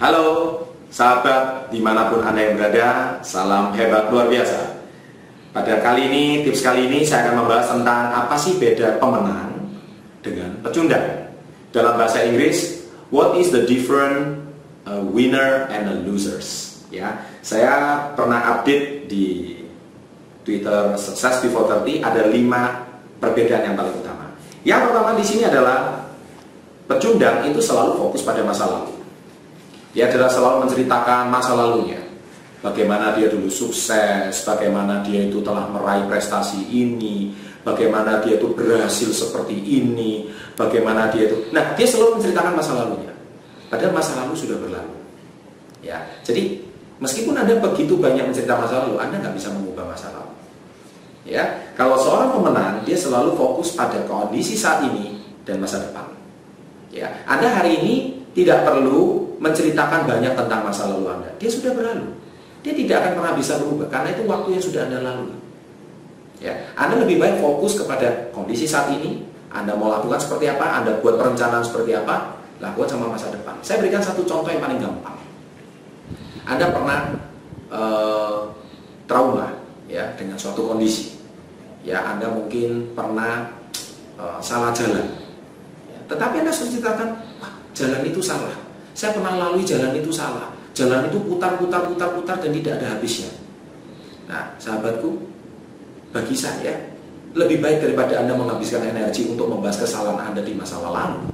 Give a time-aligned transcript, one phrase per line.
[0.00, 0.56] Halo
[0.88, 4.80] sahabat di mana pun Anda yang berada, salam hebat luar biasa.
[5.52, 9.60] Pada kali ini, tips kali ini saya akan membahas tentang apa sih beda pemenang
[10.24, 11.36] dengan pecundang.
[11.68, 14.40] Dalam bahasa Inggris, what is the different
[14.88, 16.80] uh, winner and a losers?
[16.88, 19.60] Ya, saya pernah update di
[20.48, 22.88] Twitter Success Before 30 ada lima
[23.20, 24.32] perbedaan yang paling utama.
[24.64, 26.08] Yang pertama di sini adalah
[26.88, 28.99] pecundang itu selalu fokus pada masa lalu.
[29.90, 31.98] Dia adalah selalu menceritakan masa lalunya.
[32.60, 37.32] Bagaimana dia dulu sukses, bagaimana dia itu telah meraih prestasi ini,
[37.64, 41.50] bagaimana dia itu berhasil seperti ini, bagaimana dia itu.
[41.56, 43.12] Nah, dia selalu menceritakan masa lalunya.
[43.72, 44.94] Padahal masa lalu sudah berlalu.
[45.80, 46.60] Ya, jadi
[47.00, 50.34] meskipun Anda begitu banyak menceritakan masa lalu, Anda nggak bisa mengubah masa lalu.
[51.24, 56.12] Ya, kalau seorang pemenang, dia selalu fokus pada kondisi saat ini dan masa depan.
[56.92, 57.94] Ya, Anda hari ini
[58.36, 61.30] tidak perlu menceritakan banyak tentang masa lalu Anda.
[61.40, 62.12] Dia sudah berlalu.
[62.60, 65.36] Dia tidak akan pernah bisa berubah karena itu waktu yang sudah Anda lalui.
[66.40, 69.24] Ya, Anda lebih baik fokus kepada kondisi saat ini.
[69.50, 70.84] Anda mau lakukan seperti apa?
[70.84, 72.38] Anda buat perencanaan seperti apa?
[72.60, 73.56] Lakukan sama masa depan.
[73.64, 75.16] Saya berikan satu contoh yang paling gampang.
[76.44, 77.00] Anda pernah
[77.72, 78.52] uh,
[79.08, 79.56] trauma
[79.88, 81.16] ya dengan suatu kondisi.
[81.80, 83.56] Ya, Anda mungkin pernah
[84.20, 85.16] uh, salah jalan.
[85.88, 87.08] Ya, tetapi Anda sudah ceritakan,
[87.72, 88.69] jalan itu salah.
[88.94, 90.50] Saya pernah lalui jalan itu salah.
[90.74, 93.30] Jalan itu putar, putar, putar, putar dan tidak ada habisnya.
[94.30, 95.18] Nah, sahabatku,
[96.14, 96.90] bagi saya
[97.34, 101.30] lebih baik daripada Anda menghabiskan energi untuk membahas kesalahan Anda di masa lalu.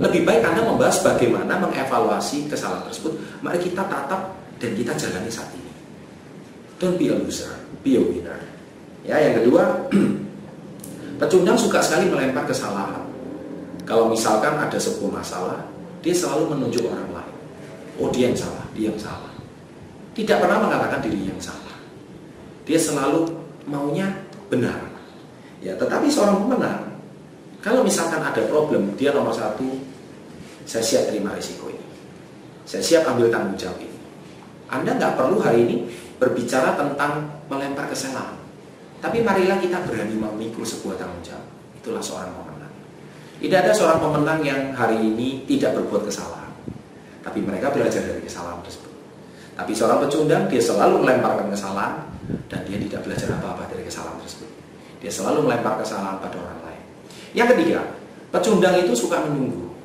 [0.00, 3.16] Lebih baik Anda membahas bagaimana mengevaluasi kesalahan tersebut.
[3.40, 5.72] Mari kita tatap dan kita jalani saat ini.
[6.76, 8.40] Don't be a loser, be a winner.
[9.04, 9.88] Ya, yang kedua,
[11.20, 13.04] pecundang suka sekali melempar kesalahan.
[13.84, 15.60] Kalau misalkan ada sebuah masalah,
[16.04, 17.34] dia selalu menunjuk orang lain.
[17.96, 19.32] Oh dia yang salah, dia yang salah.
[20.12, 21.74] Tidak pernah mengatakan diri yang salah.
[22.68, 23.32] Dia selalu
[23.64, 24.12] maunya
[24.52, 24.92] benar.
[25.64, 27.00] Ya, tetapi seorang pemenang,
[27.64, 29.64] kalau misalkan ada problem, dia nomor satu,
[30.68, 31.88] saya siap terima risiko ini.
[32.68, 33.96] Saya siap ambil tanggung jawab ini.
[34.68, 35.76] Anda nggak perlu hari ini
[36.20, 38.36] berbicara tentang melempar kesalahan.
[39.00, 41.48] Tapi marilah kita berani memikul sebuah tanggung jawab.
[41.80, 42.53] Itulah seorang pemenang.
[43.38, 46.52] Tidak ada seorang pemenang yang hari ini tidak berbuat kesalahan.
[47.24, 48.92] Tapi mereka belajar dari kesalahan tersebut.
[49.54, 52.10] Tapi seorang pecundang, dia selalu melemparkan kesalahan
[52.50, 54.50] dan dia tidak belajar apa-apa dari kesalahan tersebut.
[55.04, 56.82] Dia selalu melempar kesalahan pada orang lain.
[57.36, 57.80] Yang ketiga,
[58.32, 59.76] pecundang itu suka menunggu.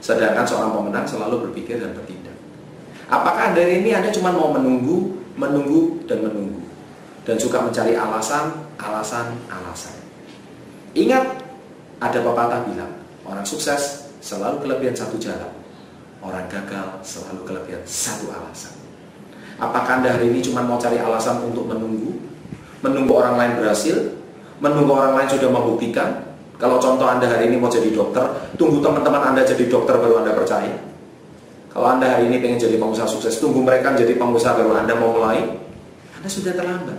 [0.00, 2.32] Sedangkan seorang pemenang selalu berpikir dan bertindak.
[3.12, 6.64] Apakah dari ini Anda cuma mau menunggu, menunggu, dan menunggu.
[7.28, 9.96] Dan suka mencari alasan, alasan, alasan.
[10.96, 11.43] Ingat,
[12.04, 12.92] ada pepatah bilang,
[13.24, 15.48] orang sukses selalu kelebihan satu jalan.
[16.20, 18.76] Orang gagal selalu kelebihan satu alasan.
[19.60, 22.16] Apakah Anda hari ini cuma mau cari alasan untuk menunggu?
[22.80, 24.16] Menunggu orang lain berhasil?
[24.60, 26.32] Menunggu orang lain sudah membuktikan?
[26.56, 28.24] Kalau contoh Anda hari ini mau jadi dokter,
[28.56, 30.76] tunggu teman-teman Anda jadi dokter baru Anda percaya.
[31.72, 35.12] Kalau Anda hari ini pengen jadi pengusaha sukses, tunggu mereka jadi pengusaha baru Anda mau
[35.12, 35.44] mulai.
[36.16, 36.96] Anda sudah terlambat.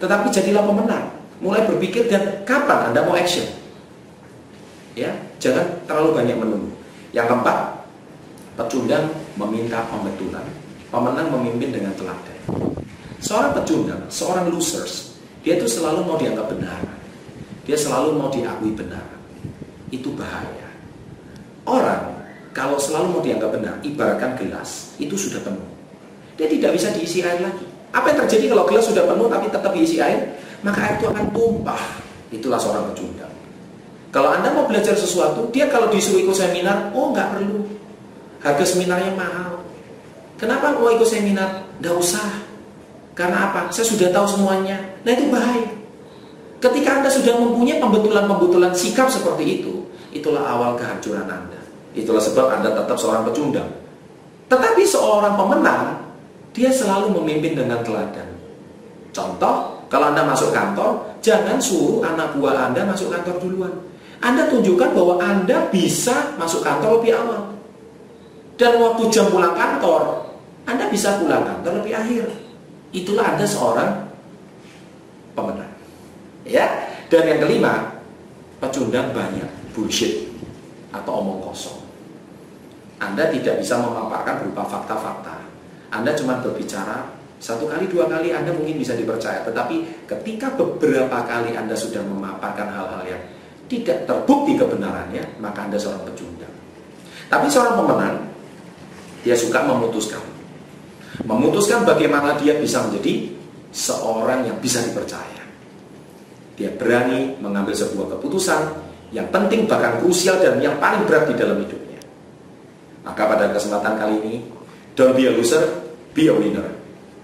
[0.00, 1.04] Tetapi jadilah pemenang.
[1.38, 3.57] Mulai berpikir dan kapan Anda mau action
[4.98, 6.70] ya jangan terlalu banyak menunggu.
[7.14, 7.58] Yang keempat
[8.58, 9.04] pecundang
[9.38, 10.42] meminta pembetulan.
[10.88, 12.38] Pemenang memimpin dengan teladan.
[13.22, 15.14] Seorang pecundang seorang losers
[15.46, 16.80] dia itu selalu mau dianggap benar
[17.68, 19.04] dia selalu mau diakui benar
[19.92, 20.68] itu bahaya.
[21.68, 22.24] Orang
[22.56, 25.68] kalau selalu mau dianggap benar ibaratkan gelas itu sudah penuh.
[26.40, 27.66] Dia tidak bisa diisi air lagi.
[27.92, 30.38] Apa yang terjadi kalau gelas sudah penuh tapi tetap diisi air?
[30.64, 31.82] Maka air itu akan tumpah.
[32.32, 33.37] Itulah seorang pecundang
[34.08, 37.60] kalau Anda mau belajar sesuatu, dia kalau disuruh ikut seminar, oh nggak perlu.
[38.40, 39.60] Harga seminarnya mahal.
[40.40, 41.68] Kenapa mau ikut seminar?
[41.82, 42.28] Nggak usah.
[43.12, 43.68] Karena apa?
[43.68, 44.78] Saya sudah tahu semuanya.
[45.04, 45.74] Nah itu bahaya.
[46.58, 51.60] Ketika Anda sudah mempunyai pembetulan-pembetulan sikap seperti itu, itulah awal kehancuran Anda.
[51.92, 53.68] Itulah sebab Anda tetap seorang pecundang.
[54.48, 56.00] Tetapi seorang pemenang,
[56.56, 58.26] dia selalu memimpin dengan teladan.
[59.12, 63.74] Contoh, kalau Anda masuk kantor, jangan suruh anak buah Anda masuk kantor duluan.
[64.18, 67.54] Anda tunjukkan bahwa Anda bisa masuk kantor lebih awal.
[68.58, 70.26] Dan waktu jam pulang kantor,
[70.66, 72.24] Anda bisa pulang kantor lebih akhir.
[72.90, 73.90] Itulah Anda seorang
[75.38, 75.72] pemenang.
[76.42, 76.66] Ya.
[77.08, 78.04] Dan yang kelima,
[78.60, 80.28] pecundang banyak bullshit
[80.92, 81.80] atau omong kosong.
[82.98, 85.40] Anda tidak bisa memaparkan berupa fakta-fakta.
[85.88, 89.46] Anda cuma berbicara satu kali, dua kali Anda mungkin bisa dipercaya.
[89.46, 93.22] Tetapi ketika beberapa kali Anda sudah memaparkan hal-hal yang
[93.68, 96.52] tidak terbukti kebenarannya, maka Anda seorang pecundang.
[97.28, 98.16] Tapi seorang pemenang,
[99.22, 100.22] Dia suka memutuskan.
[101.26, 103.34] Memutuskan bagaimana dia bisa menjadi
[103.74, 105.42] seorang yang bisa dipercaya.
[106.54, 108.60] Dia berani mengambil sebuah keputusan
[109.12, 112.00] yang penting bahkan krusial dan yang paling berat di dalam hidupnya.
[113.04, 114.34] Maka pada kesempatan kali ini,
[114.96, 115.84] don't be a loser,
[116.16, 116.66] be a winner,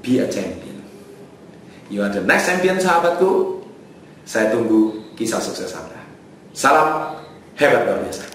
[0.05, 0.85] be a champion.
[1.89, 3.63] You are the next champion sahabatku.
[4.25, 6.04] Saya tunggu kisah sukses Anda.
[6.55, 7.19] Salam
[7.59, 8.34] hebat luar biasa.